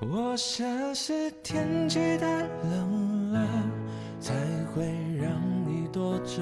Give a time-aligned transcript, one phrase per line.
[0.00, 3.48] 我想是天气太冷了，
[4.20, 4.32] 才
[4.72, 4.84] 会
[5.20, 5.28] 让
[5.66, 6.40] 你躲着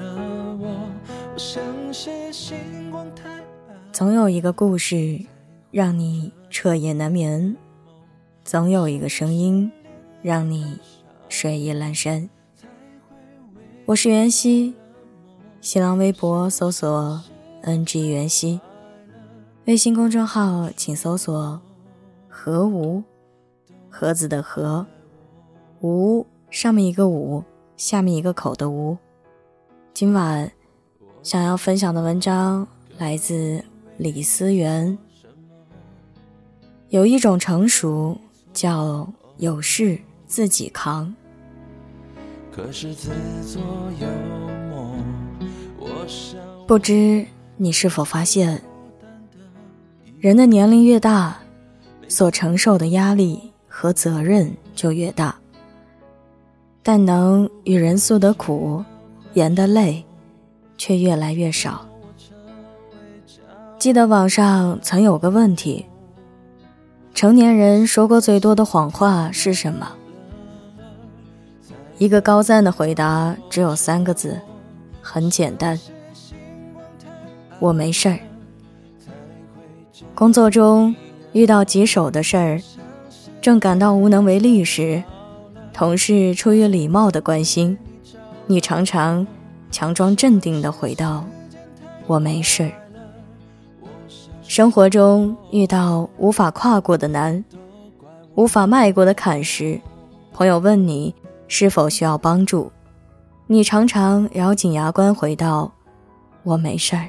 [0.59, 0.91] 我。
[1.33, 2.55] 我想是星
[2.91, 3.41] 光太，
[3.91, 5.19] 总有一个故事
[5.71, 7.57] 让你彻夜难眠，
[8.43, 9.71] 总有一个声音
[10.21, 10.77] 让你
[11.27, 12.29] 睡意阑珊。
[13.87, 14.75] 我是袁熙，
[15.61, 17.23] 新浪微博搜索
[17.63, 18.61] “ng 袁熙”，
[19.65, 21.59] 微信公众号请搜索
[22.29, 23.01] “何无”。
[23.89, 24.85] 盒子的盒，
[25.81, 27.43] 无上面一个五，
[27.75, 28.97] 下面一个口的无。
[29.93, 30.51] 今晚
[31.23, 33.63] 想要分享的文章来自
[33.97, 34.97] 李思源。
[36.89, 38.17] 有一种成熟
[38.53, 41.13] 叫有事自己扛。
[42.51, 43.09] 可是自
[43.43, 43.61] 作
[43.99, 44.07] 幽
[44.69, 44.95] 默。
[45.79, 48.61] 我想不知你是否发现，
[50.19, 51.39] 人的年龄越大，
[52.07, 53.53] 所承受的压力。
[53.79, 55.35] 和责任就越大，
[56.81, 58.83] 但能与人诉的苦、
[59.35, 60.03] 言的累，
[60.79, 61.87] 却越来越少。
[63.77, 65.85] 记得网上曾有个问题：
[67.13, 69.87] 成年人说过最多的谎话是什么？
[71.99, 74.41] 一个高赞的回答只有三个字，
[75.03, 75.79] 很简单：
[77.59, 78.17] 我没事儿。
[80.15, 80.95] 工作中
[81.31, 82.59] 遇到棘手的事儿。
[83.47, 85.01] 正感到无能为力时，
[85.71, 87.77] 同事出于礼貌的关心，
[88.45, 89.25] 你常常
[89.71, 91.23] 强装镇定地回道
[92.07, 92.69] ：“我没事。”
[94.43, 97.41] 生活中遇到无法跨过的难、
[98.35, 99.79] 无法迈过的坎时，
[100.33, 101.15] 朋友问你
[101.47, 102.69] 是否需要帮助，
[103.45, 105.71] 你常常咬紧牙关回道
[106.43, 107.07] ：“我没事儿。”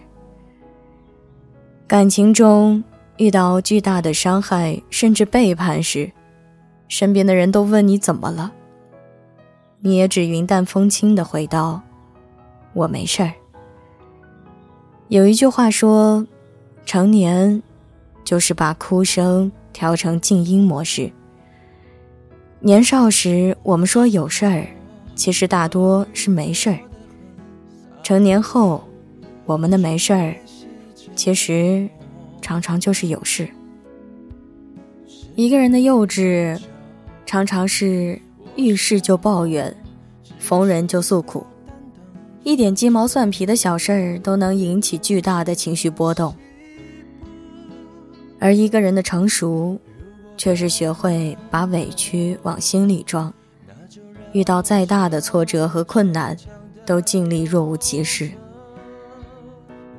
[1.89, 2.84] 感情中
[3.17, 6.08] 遇到巨大的伤害甚至背叛时，
[6.89, 8.50] 身边的人都问你怎么了，
[9.81, 11.83] 你也只云淡风轻的回道
[12.72, 13.33] ：“我没事儿。”
[15.08, 16.27] 有一句话说
[16.85, 17.63] ：“成年，
[18.24, 21.13] 就是把哭声调成静音模式。”
[22.61, 24.67] 年少时我们说有事儿，
[25.14, 26.79] 其实大多是没事儿。
[28.02, 28.83] 成年后，
[29.45, 30.34] 我们的没事儿，
[31.14, 31.89] 其实
[32.40, 33.48] 常常就是有事。
[35.36, 36.58] 一个人的幼稚。
[37.28, 38.18] 常常是
[38.56, 39.77] 遇事就抱怨，
[40.39, 41.44] 逢人就诉苦，
[42.42, 46.34] 一点鸡毛蒜皮的小事儿都能引起巨大的情绪波动。
[48.39, 49.78] 而一个人的成熟，
[50.39, 53.30] 却是学会把委屈往心里装，
[54.33, 56.34] 遇到再大的挫折和困难，
[56.86, 58.30] 都尽力若无其事。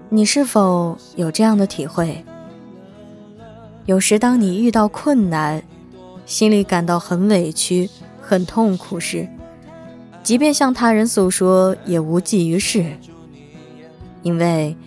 [0.09, 2.25] 你是否有这样的体会？
[3.85, 5.63] 有时当你遇到困难，
[6.29, 7.90] 心里感到很委屈、
[8.22, 9.28] 很痛苦时，
[10.22, 12.85] 即便向他人诉说也无济于事，
[14.22, 14.78] 因为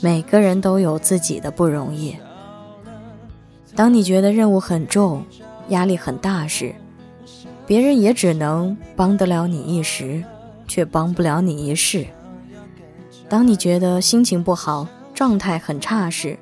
[0.00, 2.16] 每个人都有自己的不容易。
[3.74, 5.22] 当你觉得任务很重、
[5.68, 6.74] 压力很大时，
[7.66, 10.24] 别人也只能帮得了你一时，
[10.66, 12.06] 却帮不了你一世。
[13.28, 16.38] 当你觉得心情不好、状态很差时，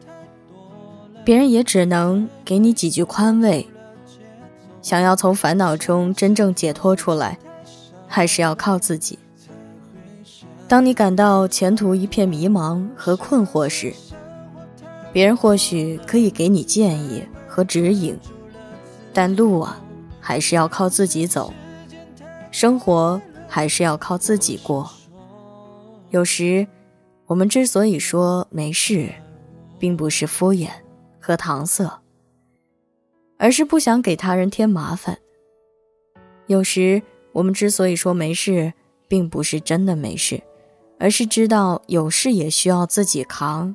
[1.24, 3.66] 别人也只能给你几句宽慰。
[4.84, 7.38] 想要从烦恼中真正解脱出来，
[8.06, 9.18] 还是要靠自己。
[10.68, 13.94] 当你感到前途一片迷茫和困惑时，
[15.10, 18.14] 别人或许可以给你建议和指引，
[19.14, 19.80] 但路啊，
[20.20, 21.54] 还是要靠自己走，
[22.50, 23.18] 生活
[23.48, 24.90] 还是要靠自己过。
[26.10, 26.66] 有时，
[27.24, 29.14] 我们之所以说没事，
[29.78, 30.68] 并不是敷衍
[31.18, 32.03] 和搪塞。
[33.36, 35.18] 而是不想给他人添麻烦。
[36.46, 37.02] 有时
[37.32, 38.72] 我们之所以说没事，
[39.08, 40.42] 并不是真的没事，
[40.98, 43.74] 而是知道有事也需要自己扛。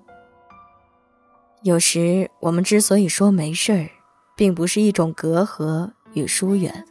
[1.64, 3.90] 有时我们之所以说没事儿，
[4.36, 6.86] 并不是一种隔阂与疏远，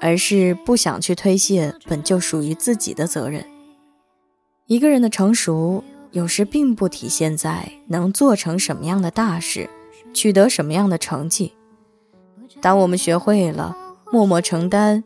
[0.00, 3.46] 而是不想去推卸本就属于自己的责任。
[4.66, 9.68] 一个人的成熟，有时并不体现在能做成什么样的大事，
[10.12, 11.52] 取得什么样的成绩。
[12.64, 13.76] 当我们学会了
[14.10, 15.04] 默默承担，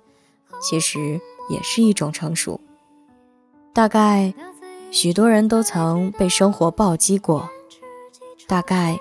[0.63, 1.21] 其实
[1.51, 2.61] 也是一种成熟。
[3.73, 4.33] 大概
[4.93, 7.51] 许多人都曾被生活暴击过，
[8.47, 8.97] 大概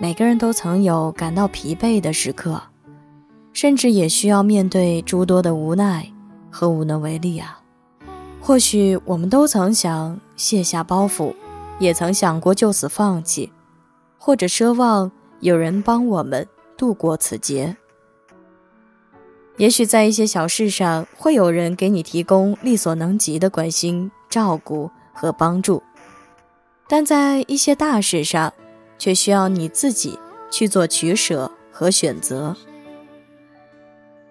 [0.00, 2.60] 每个人都曾有感到疲惫的时刻，
[3.52, 6.12] 甚至也需要面对诸多的无奈
[6.50, 7.60] 和无能为力啊。
[8.40, 11.32] 或许我们都曾想卸下包袱，
[11.78, 13.52] 也曾想过就此放弃，
[14.18, 16.44] 或者奢望有人帮我们
[16.76, 17.76] 度过此劫。
[19.56, 25.82] 也许在一些小事上，会有人给你提供力所能及的关心、照顾和帮助，
[26.88, 28.52] 但在一些大事上，
[28.98, 30.18] 却需要你自己
[30.50, 32.56] 去做取舍和选择。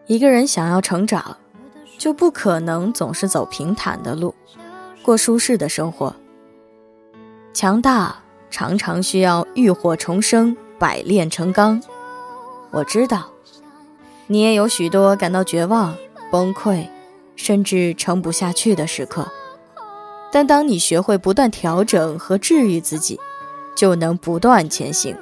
[0.08, 1.38] 一个人想要成长，
[1.98, 4.36] 就不可能总是走平坦的路，
[5.02, 6.14] 过舒适的生活。
[7.54, 8.22] 强大
[8.52, 11.82] 常常需要浴火重生，百炼成钢。
[12.72, 13.33] 我知道，
[14.28, 15.96] 你也有许多感到绝望、
[16.32, 16.88] 崩溃，
[17.36, 19.28] 甚至撑不下去的时刻。
[20.32, 23.20] 但当你学会不断调整和治愈自己，
[23.76, 25.16] 就能不断前行。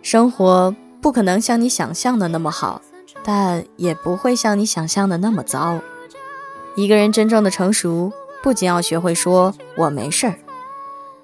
[0.00, 2.80] 生活不可能像你想象的那么好，
[3.22, 5.80] 但也不会像你想象的那么糟。
[6.76, 8.12] 一个人真正的成熟，
[8.42, 10.36] 不仅要学会说“我没事儿”，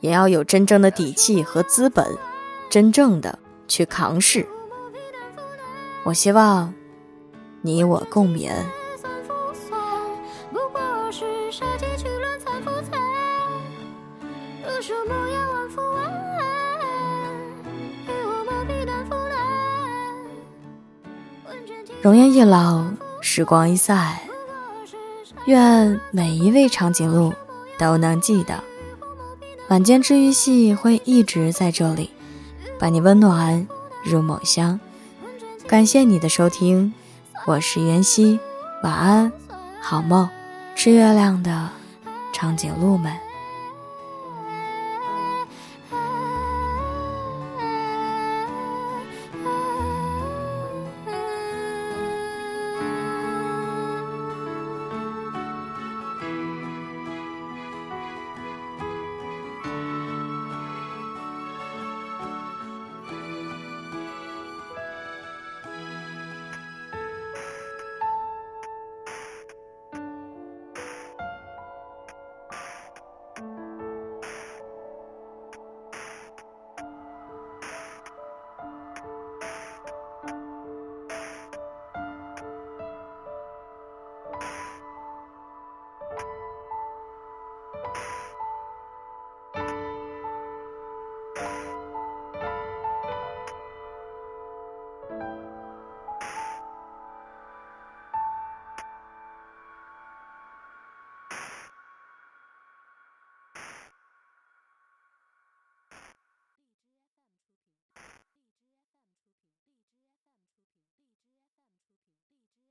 [0.01, 2.05] 也要有真正的底气和资本，
[2.69, 3.39] 真正的
[3.69, 4.47] 去扛事。
[6.05, 6.73] 我希望
[7.63, 8.53] 你我共勉。
[22.03, 22.85] 容颜一老，
[23.23, 24.19] 时光一散，
[25.47, 27.33] 愿每一位长颈鹿
[27.79, 28.63] 都能记得，
[29.69, 32.11] 晚间治愈系会一直在这里，
[32.79, 33.67] 伴你温暖
[34.03, 34.79] 入梦乡。
[35.67, 36.93] 感谢你的收听，
[37.47, 38.39] 我是袁熙，
[38.83, 39.33] 晚安，
[39.81, 40.29] 好梦，
[40.77, 41.71] 吃月亮的
[42.35, 43.11] 长颈鹿们。